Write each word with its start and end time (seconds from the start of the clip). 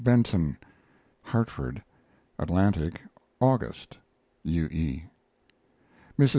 BENTON 0.03 0.57
(Hartford) 1.21 1.83
Atlantic, 2.39 3.03
August. 3.39 3.99
U. 4.41 4.65
E. 4.71 5.03
MRS. 6.17 6.29